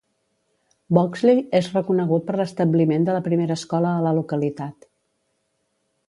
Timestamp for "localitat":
4.21-4.89